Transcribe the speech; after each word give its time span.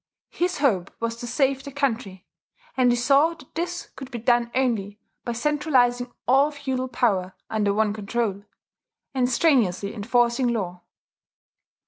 His 0.31 0.57
hope 0.57 0.89
was 0.99 1.15
to 1.17 1.27
save 1.27 1.63
the 1.63 1.71
country; 1.71 2.25
and 2.75 2.91
he 2.91 2.95
saw 2.95 3.35
that 3.35 3.53
this 3.53 3.91
could 3.95 4.09
be 4.09 4.17
done 4.17 4.49
only 4.55 4.99
by 5.23 5.33
centralizing 5.33 6.11
all 6.27 6.49
feudal 6.49 6.87
power 6.87 7.35
under 7.51 7.71
one 7.71 7.93
control, 7.93 8.43
and 9.13 9.29
strenuously 9.29 9.93
enforcing 9.93 10.47
law. 10.47 10.81